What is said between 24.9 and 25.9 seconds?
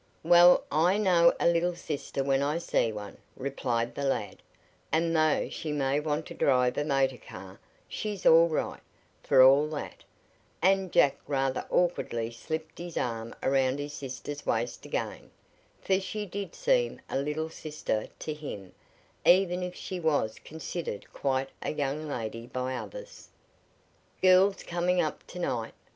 up to night?"